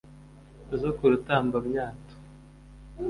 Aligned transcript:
zo 0.81 0.89
ku 0.97 1.03
rutambamyato 1.11 2.13